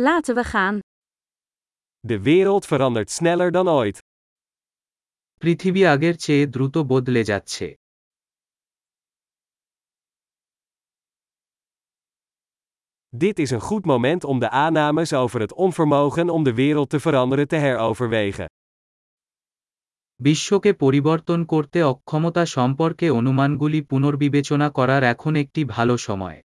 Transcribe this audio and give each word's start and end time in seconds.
Laten 0.00 0.34
we 0.34 0.44
gaan. 0.44 0.78
De 1.98 2.20
wereld 2.22 2.66
verandert 2.66 3.10
sneller 3.10 3.50
dan 3.50 3.68
ooit. 3.68 3.98
পৃথিবী 5.38 5.84
আগের 5.84 6.16
চেয়ে 6.16 6.48
দ্রুত 6.48 6.76
বদলে 6.78 7.22
যাচ্ছে 7.24 7.74
Dit 13.16 13.38
is 13.38 13.50
een 13.50 13.60
goed 13.60 13.84
moment 13.84 14.24
om 14.24 14.38
de 14.38 14.50
aannames 14.50 15.12
over 15.12 15.40
het 15.40 15.52
onvermogen 15.52 16.30
om 16.30 16.42
de 16.44 16.54
wereld 16.54 16.90
te 16.90 17.00
veranderen 17.00 17.48
te 17.48 17.56
heroverwegen. 17.56 18.46
বিশ্বকে 20.14 20.74
পরিবর্তন 20.74 21.44
করতে 21.44 21.82
অক্ষমতা 21.82 22.44
সম্পর্কে 22.46 23.10
অনুমানগুলি 23.10 23.82
পুনর্বিবেচনা 23.82 24.70
করার 24.70 25.02
এখন 25.02 25.34
একটি 25.34 25.64
ভালো 25.64 25.96
সময় 25.96 26.38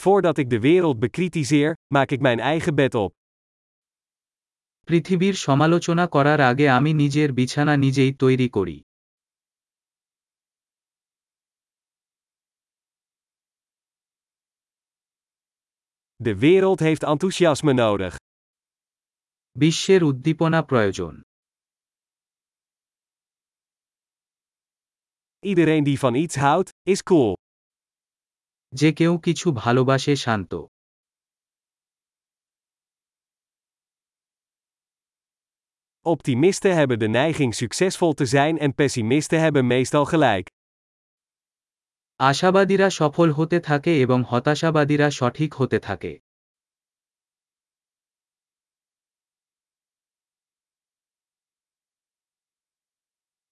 Voordat 0.00 0.38
ik 0.38 0.50
de 0.50 0.60
wereld 0.60 0.98
bekritiseer, 0.98 1.76
maak 1.94 2.10
ik 2.10 2.20
mijn 2.20 2.38
eigen 2.38 2.74
bed 2.74 2.94
op. 2.94 3.12
পৃথিবীর 4.86 5.34
সমালোচনা 5.34 6.04
করার 6.06 6.40
আগে 6.40 6.66
আমি 6.70 6.92
নিজের 7.02 7.28
বিছানা 7.32 7.74
নিজেই 7.76 8.12
তৈরি 8.22 8.48
করি 8.48 8.76
De 16.24 16.34
wereld 16.38 16.80
heeft 16.80 17.04
enthousiasme 17.04 17.72
nodig. 17.72 18.14
বিশ্বের 19.58 20.02
উদ্দীপনা 20.02 20.60
প্রয়োজন 20.62 21.14
Iedereen 25.50 25.84
die 25.84 25.98
van 25.98 26.14
iets 26.24 26.36
houdt, 26.36 26.68
is 26.92 27.02
cool. 27.02 27.32
যে 28.72 28.88
কেউ 28.92 29.12
কিছু 29.18 29.46
ভালোবাসে 29.52 30.14
শান্ত 30.16 30.52
Optimisten 36.06 36.72
hebben 36.74 36.98
de 36.98 37.08
neiging 37.08 37.52
succesvol 37.54 38.12
te 38.14 38.26
zijn 38.26 38.58
en 38.58 38.74
pessimisten 38.74 39.40
hebben 39.40 39.66
meestal 39.66 40.04
gelijk. 40.04 40.46
আশাবাদীরা 42.20 42.90
সফল 42.90 43.28
হতে 43.32 43.58
থাকে 43.60 43.92
এবং 44.00 44.18
হতাশাবাদীরা 44.30 45.08
সঠিক 45.10 45.50
হতে 45.54 45.78
থাকে 45.78 46.12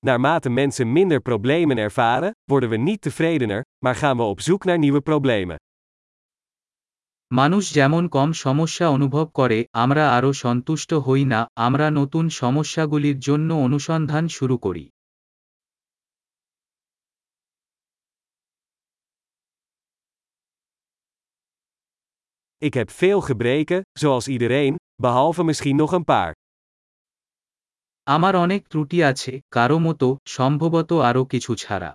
Naarmate 0.06 0.50
mensen 0.50 0.92
minder 0.92 1.20
problemen 1.20 1.76
ervaren, 1.78 2.32
worden 2.44 2.68
we 2.68 2.76
niet 2.76 3.00
tevredener, 3.00 3.62
maar 3.84 3.94
gaan 3.94 4.16
we 4.16 4.22
op 4.22 4.40
zoek 4.40 4.64
naar 4.64 4.78
nieuwe 4.78 5.00
problemen. 5.00 5.56
মানুষ 7.34 7.72
যেমন 7.72 8.08
কম 8.08 8.32
সমস্যা 8.32 8.86
অনুভব 8.88 9.26
করে 9.32 9.58
আমরা 9.72 10.04
আরও 10.16 10.32
সন্তুষ্ট 10.32 10.90
হই 11.06 11.22
না 11.24 11.40
আমরা 11.66 11.86
নতুন 11.90 12.24
সমস্যাগুলির 12.28 13.18
জন্য 13.18 13.50
অনুসন্ধান 13.66 14.24
শুরু 14.28 14.56
করি 14.58 14.84
Ik 22.62 22.74
heb 22.74 22.90
veel 22.90 23.20
gebreken, 23.20 23.80
zoals 23.98 24.28
iedereen, 24.28 24.74
behalve 25.02 25.44
misschien 25.44 25.76
nog 25.76 25.92
een 25.92 26.04
paar. 26.04 26.32
আমার 28.09 28.33
অনেক 28.35 28.61
ত্রুটি 28.71 28.97
আছে 29.03 29.33
কারও 29.51 29.77
মতো 29.79 30.07
সম্ভবত 30.27 30.91
আরও 31.09 31.23
কিছু 31.25 31.51
ছাড়া 31.55 31.91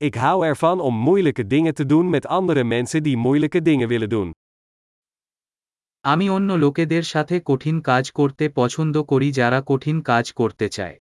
Ik 0.00 0.14
hou 0.14 0.38
ervan 0.44 0.78
om 0.80 0.94
moeilijke 1.06 1.44
dingen 1.46 1.74
te 1.74 1.84
doen 1.86 2.06
met 2.10 2.26
andere 2.28 2.64
mensen 2.64 3.02
die 3.02 3.16
moeilijke 3.16 3.60
dingen 3.62 3.88
willen 3.88 4.08
doen. 4.08 4.28
আমি 6.04 6.26
অন্য 6.30 6.50
লোকেদের 6.54 7.04
সাথে 7.04 7.36
কঠিন 7.44 7.76
কাজ 7.80 8.04
করতে 8.10 8.44
পছন্দ 8.54 8.94
করি 9.02 9.28
যারা 9.32 9.58
কঠিন 9.66 9.96
কাজ 10.02 10.26
করতে 10.32 10.66
চায় 10.68 10.96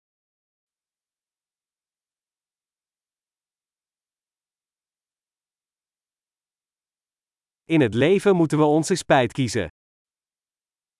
In 7.71 7.81
het 7.81 7.93
leven 7.93 8.35
moeten 8.35 8.57
we 8.57 8.63
onze 8.63 8.95
spijt 8.95 9.31
kiezen. 9.31 9.67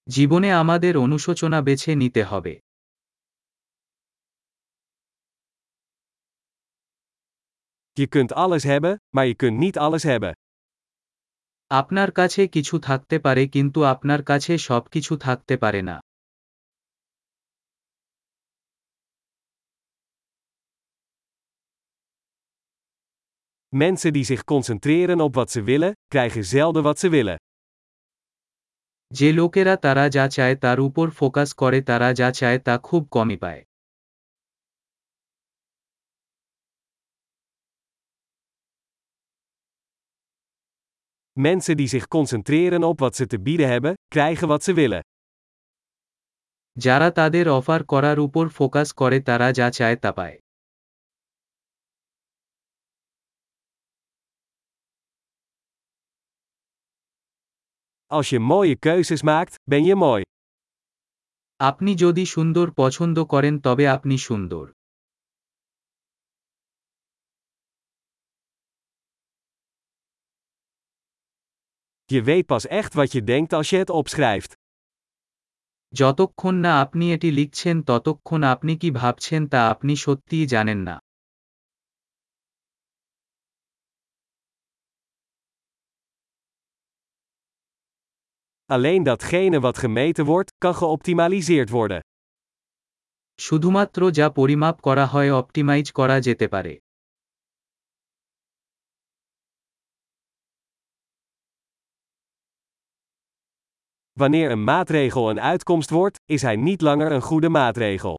জীবনে 0.10 0.50
আমাদের 0.62 0.94
অনুশোচনা 0.98 1.60
বেছে 1.62 1.92
নিতে 1.96 2.24
হবে 2.24 2.54
Je 7.98 8.08
kunt 8.08 8.32
alles 8.34 8.64
hebben, 8.64 8.94
maar 9.16 9.26
je 9.26 9.36
kunt 9.36 9.58
niet 9.58 9.78
alles 9.78 10.04
hebben. 10.04 10.34
আপনার 11.72 12.10
কাছে 12.12 12.42
কিছু 12.48 12.76
থাকতে 12.80 13.16
পারে 13.20 13.44
কিন্তু 13.48 13.80
আপনার 13.94 14.22
কাছে 14.24 14.54
সবকিছু 14.58 15.14
থাকতে 15.18 15.56
পারে 15.58 15.82
না 15.82 15.98
Mensen 23.76 24.14
die 24.14 24.24
zich 24.24 24.44
concentreren 24.44 25.20
op 25.22 25.34
wat 25.34 25.52
ze 25.52 25.62
willen, 25.62 25.92
krijgen 26.08 26.44
zelden 26.46 26.84
wat 26.84 27.00
ze 27.00 27.10
willen. 27.10 27.38
যে 29.18 29.30
লোকেরা 29.34 29.76
তারা 29.78 30.06
যা 30.16 30.26
চায় 30.36 30.56
তার 30.64 30.80
উপর 30.88 31.08
ফোকাস 31.10 31.50
করে 31.62 31.80
তারা 31.90 32.10
যা 32.20 32.30
চায় 32.40 32.60
তা 32.66 32.74
খুব 32.88 33.04
কমই 33.16 33.38
পায় 33.44 33.62
Mensen 41.46 41.78
die 41.78 41.88
zich 41.88 42.08
concentreren 42.08 42.84
op 42.84 43.00
wat 43.00 43.16
ze 43.16 43.26
te 43.28 43.40
bieden 43.40 43.68
hebben, 43.68 43.94
krijgen 44.08 44.48
wat 44.48 44.64
ze 44.64 44.74
willen. 44.74 45.02
যারা 46.76 47.10
তাদের 47.12 47.46
অফার 47.50 47.82
করার 47.86 48.18
উপর 48.20 48.46
ফোকাস 48.48 48.94
করে 48.94 49.20
তারা 49.22 49.48
যা 49.52 49.68
চায় 49.72 49.98
তা 50.04 50.12
পায় 50.12 50.38
Als 58.12 58.30
je 58.30 58.40
mooie 58.40 58.76
keuzes 58.80 59.22
maakt, 59.22 59.54
ben 59.70 59.84
je 59.84 59.96
mooi. 59.96 60.22
আপনি 61.60 61.92
যদি 61.96 62.24
সুন্দর 62.26 62.66
পছন্দ 62.74 63.18
করেন 63.24 63.54
তবে 63.60 63.86
আপনি 63.88 64.16
সুন্দর 64.28 64.66
Je 72.10 72.20
weet 72.24 72.46
pas 72.46 72.64
echt 72.80 72.94
wat 72.94 73.12
je 73.12 73.22
denkt 73.24 73.52
als 73.54 73.70
je 73.70 73.78
het 73.78 73.90
opschrijft. 73.90 74.52
যতক্ষণ 75.94 76.56
না 76.56 76.72
আপনি 76.82 77.06
এটি 77.14 77.30
লিখছেন 77.32 77.76
ততক্ষণ 77.84 78.42
আপনি 78.44 78.74
কি 78.78 78.90
ভাবছেন 78.92 79.42
তা 79.48 79.60
আপনি 79.70 79.94
সত্যিই 79.96 80.46
জানেন 80.46 80.80
না 80.82 80.96
Alleen 88.72 89.04
datgene 89.04 89.60
wat 89.60 89.78
gemeten 89.78 90.26
wordt, 90.26 90.54
kan 90.58 90.76
geoptimaliseerd 90.76 91.70
worden. 91.70 92.02
শুধুমাত্র 93.40 94.12
যা 94.12 94.28
পরিমাপ 94.30 94.76
করা 94.82 95.06
হয় 95.06 95.32
অপটিমাইজ 95.32 95.92
করা 95.92 96.18
যেতে 96.20 96.48
পারে 96.48 96.74
Wanneer 104.18 104.52
een 104.52 104.64
maatregel 104.64 105.30
een 105.30 105.42
uitkomst 105.42 105.90
wordt, 105.90 106.18
is 106.26 106.42
hij 106.42 106.56
niet 106.56 106.82
langer 106.82 107.12
een 107.12 107.22
goede 107.22 107.50
maatregel. 107.50 108.16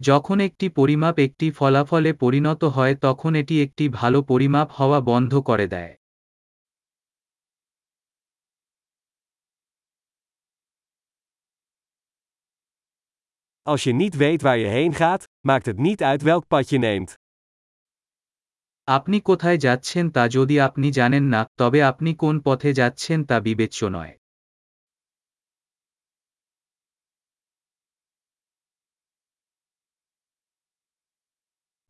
যখন 0.00 0.40
একটি 0.40 0.68
পরিমাপ 0.68 1.18
একটি 1.18 1.46
ফলাফলে 1.50 2.12
পরিণত 2.12 2.64
হয় 2.64 2.94
তখন 2.94 3.34
এটি 3.34 3.62
একটি 3.62 3.88
ভালো 3.88 4.22
পরিমাপ 4.22 4.68
হওয়া 4.70 5.00
বন্ধ 5.00 5.32
করে 5.40 5.66
দেয় 5.66 5.94
Als 13.62 13.82
je 13.84 13.92
niet 13.92 14.16
weet 14.16 14.42
waar 14.42 14.58
je 14.58 14.66
heen 14.66 14.94
gaat, 14.94 15.28
maakt 15.46 15.66
het 15.66 15.78
niet 15.78 16.02
uit 16.02 16.22
welk 16.22 16.46
pad 16.46 16.68
je 16.68 16.78
neemt. 16.78 17.14
আপনি 18.96 19.20
কোথায় 19.20 19.58
যাচ্ছেন 19.58 20.04
তা 20.10 20.22
যদি 20.28 20.56
আপনি 20.68 20.88
জানেন 20.92 21.24
না 21.34 21.40
তবে 21.60 21.80
আপনি 21.90 22.10
কোন 22.14 22.36
পথে 22.40 22.70
যাচ্ছেন 22.72 23.18
তা 23.24 23.36
বিবেচ্য 23.40 23.80
নয় 23.96 24.14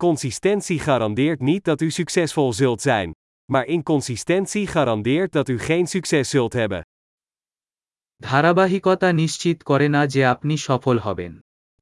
Consistentie 0.06 0.78
garandeert 0.78 1.40
niet 1.40 1.64
dat 1.64 1.80
u 1.80 1.90
succesvol 1.90 2.52
zult 2.52 2.80
zijn. 2.80 3.12
Maar 3.52 3.64
inconsistentie 3.64 4.66
garandeert 4.66 5.32
dat 5.32 5.48
u 5.48 5.58
geen 5.58 5.86
succes 5.86 6.30
zult 6.30 6.52
hebben. 6.52 6.82
ধারাবাহিকতা 8.22 9.12
নিশ্চিত 9.12 9.58
করে 9.62 9.88
না 9.88 10.02
যে 10.06 10.20
আপনি 10.34 10.54
সফল 10.56 10.96
হবেন 10.98 11.32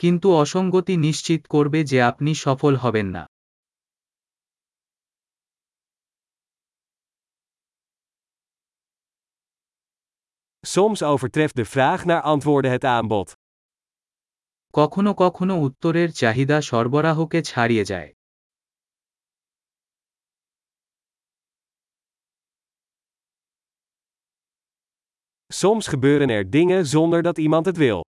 কিন্তু 0.02 0.28
অসঙ্গতি 0.44 0.96
নিশ্চিত 1.08 1.42
করবে 1.50 1.80
যে 1.84 1.98
আপনি 2.02 2.32
সফল 2.36 2.74
হবেন 2.76 3.08
না 3.16 3.24
Soms 10.74 11.02
overtreft 11.14 11.56
de 11.56 11.66
vraag 11.66 12.06
naar 12.06 12.22
antwoorden 12.22 12.72
het 12.72 12.84
aanbod. 12.84 13.30
কখনো 14.74 15.12
কখনো 15.14 15.54
উত্তরের 15.68 16.10
চাহিদা 16.12 16.58
সরবরাহকে 16.62 17.40
ছাড়িয়ে 17.42 17.86
যায় 17.86 18.10
Soms 25.60 25.86
gebeuren 25.88 26.30
er 26.30 26.50
dingen 26.50 26.86
zonder 26.86 27.22
dat 27.22 27.38
iemand 27.38 27.66
het 27.66 27.78
wil. 27.78 28.02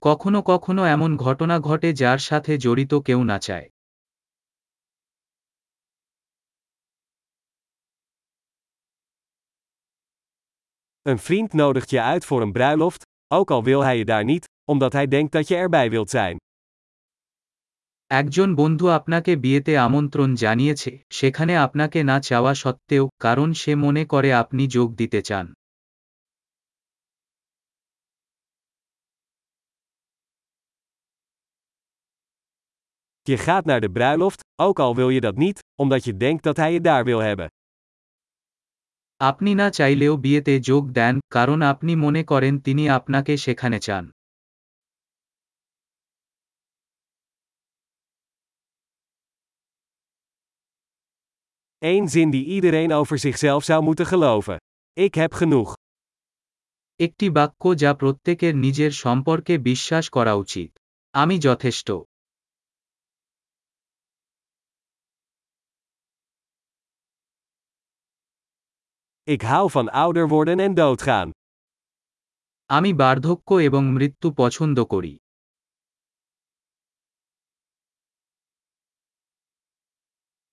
কখনো 0.00 0.42
কখনো 0.42 0.82
এমন 0.84 1.10
ঘটনা 1.16 1.56
ঘটে 1.60 1.92
যার 1.92 2.18
সাথে 2.18 2.52
জড়িত 2.58 2.92
কেউ 2.94 3.20
না 3.24 3.38
চায় 3.38 3.68
Een 11.02 11.18
vriend 11.18 11.52
nodigt 11.52 11.90
je 11.90 12.00
uit 12.00 12.24
voor 12.24 12.42
een 12.42 12.52
bruiloft, 12.52 13.02
ook 13.34 13.50
al 13.50 13.64
wil 13.64 13.80
hij 13.80 13.98
je 13.98 14.04
daar 14.04 14.24
niet, 14.24 14.48
omdat 14.64 14.92
hij 14.92 15.06
denkt 15.06 15.32
dat 15.32 15.48
je 15.48 15.56
erbij 15.56 15.90
wilt 15.90 16.10
zijn. 16.10 16.36
একজন 18.10 18.54
বন্ধু 18.54 18.88
আপনাকে 18.88 19.36
বিয়েতে 19.36 19.78
আমন্ত্রণ 19.78 20.34
জানিয়েছে 20.34 20.90
সেখানে 21.10 21.58
আপনাকে 21.58 22.02
না 22.02 22.20
চাওয়া 22.20 22.54
সত্ত্বেও 22.54 23.08
কারণ 23.20 23.52
সে 23.52 23.74
মনে 23.74 24.04
করে 24.04 24.30
আপনি 24.34 24.66
যোগ 24.66 24.88
দিতে 24.94 25.20
চান 25.22 25.46
Je 33.29 33.37
gaat 33.37 33.65
naar 33.65 33.81
de 33.81 33.91
bruiloft, 33.91 34.39
ook 34.55 34.79
al 34.79 34.95
wil 34.95 35.09
je 35.09 35.21
dat 35.21 35.35
niet, 35.35 35.59
omdat 35.75 36.03
je 36.03 36.17
denkt 36.17 36.43
dat 36.43 36.57
hij 36.57 36.73
je 36.73 36.81
daar 36.81 37.03
wil 37.03 37.19
hebben. 37.19 37.47
আপনি 39.21 39.53
না 39.53 39.69
চাইলেও 39.69 40.17
বিয়েতে 40.17 40.59
যোগ 40.59 40.83
দেন 40.91 41.19
কারণ 41.27 41.61
আপনি 41.61 41.95
মনে 41.95 42.23
করেন 42.23 42.53
তিনি 42.61 42.83
আপনাকে 42.89 43.37
সেখানে 43.37 43.79
চান 43.79 44.05
Eén 51.77 52.09
zin 52.09 52.29
die 52.29 52.45
iedereen 52.45 52.91
over 52.91 53.17
zichzelf 53.19 53.63
zou 53.63 53.83
moeten 53.83 54.05
geloven. 54.05 54.57
Ik 54.93 55.13
heb 55.15 55.33
genoeg. 55.33 55.73
একটি 56.99 57.29
বাক্য 57.29 57.75
যা 57.75 57.93
প্রত্যেকের 57.93 58.55
নিজের 58.55 58.91
সম্পর্কে 58.91 59.53
বিশ্বাস 59.59 60.09
করা 60.09 60.33
উচিত 60.33 60.69
আমি 61.11 61.35
যথেষ্ট 61.39 61.91
Ik 69.30 69.42
hou 69.42 69.70
van 69.70 69.88
ouder 69.88 70.28
worden 70.28 70.58
en 70.60 70.74
doodgaan. 70.74 71.30
আমি 72.70 72.94
বার্ধক্য 72.94 73.54
এবং 73.54 73.82
মৃত্যু 73.92 74.32
পছন্দ 74.32 74.84
করি 74.84 75.18